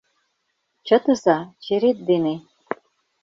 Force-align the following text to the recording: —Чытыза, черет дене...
—Чытыза, 0.85 1.37
черет 1.63 1.97
дене... 2.09 2.35